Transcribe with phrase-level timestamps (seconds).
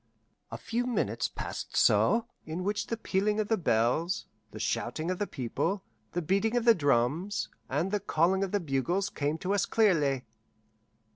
[0.49, 5.27] A few minutes passed so, in which the pealing of bells, the shouting of the
[5.27, 10.25] people, the beating of drums, and the calling of bugles came to us clearly.